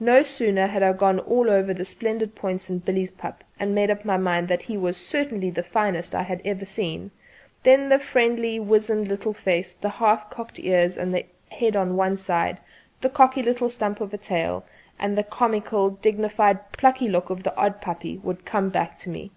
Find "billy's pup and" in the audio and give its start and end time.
2.78-3.74